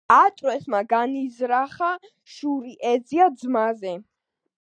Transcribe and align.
ატრევსმა 0.13 0.77
განიზრახა 0.93 1.89
შური 2.37 2.73
ეძია 2.93 3.29
ძმაზე. 3.43 3.93